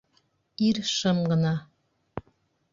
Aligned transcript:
Ир 0.67 0.77
шым 0.95 1.19
ғына: 1.35 1.53